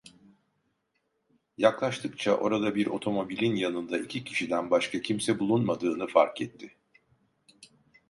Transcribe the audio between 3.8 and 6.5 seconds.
iki kişiden başka kimse bulunmadığını fark